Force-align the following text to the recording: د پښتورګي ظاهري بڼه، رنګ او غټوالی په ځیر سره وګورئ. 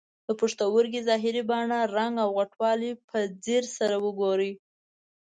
د 0.27 0.29
پښتورګي 0.39 1.01
ظاهري 1.07 1.41
بڼه، 1.49 1.79
رنګ 1.95 2.15
او 2.23 2.29
غټوالی 2.37 2.91
په 3.09 3.17
ځیر 3.43 3.63
سره 3.77 3.95
وګورئ. 4.05 4.51